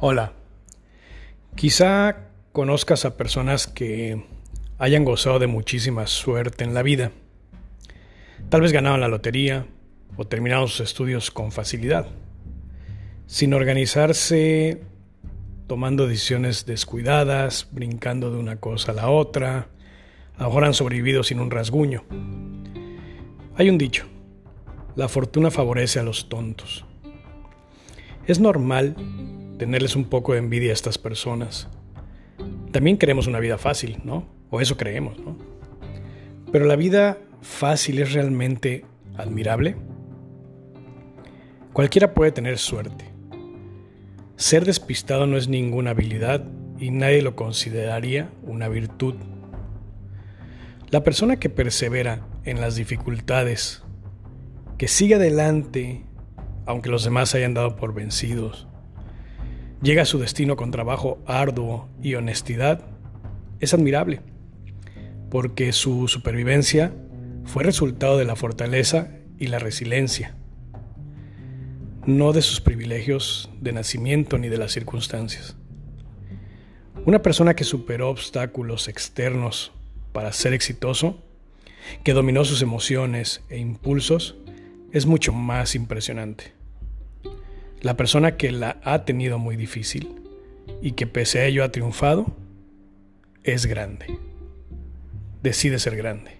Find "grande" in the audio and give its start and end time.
93.66-94.18, 95.96-96.38